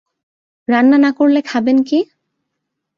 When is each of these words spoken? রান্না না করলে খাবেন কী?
রান্না 0.67 0.97
না 0.97 1.11
করলে 1.11 1.39
খাবেন 1.41 1.77
কী? 1.83 1.99